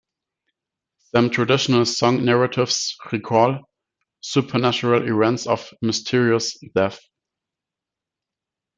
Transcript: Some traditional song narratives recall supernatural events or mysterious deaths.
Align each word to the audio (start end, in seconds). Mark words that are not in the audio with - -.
Some 1.13 1.29
traditional 1.29 1.85
song 1.85 2.25
narratives 2.25 2.95
recall 3.11 3.69
supernatural 4.21 5.07
events 5.07 5.45
or 5.45 5.59
mysterious 5.83 6.57
deaths. 6.73 7.07